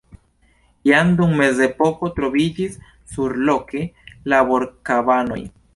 [0.89, 2.81] Jam dum Mezepoko troviĝis
[3.13, 3.87] surloke
[4.35, 5.43] laborkabanoj.